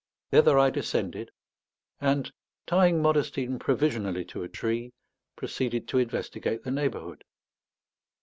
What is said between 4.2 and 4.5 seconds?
to a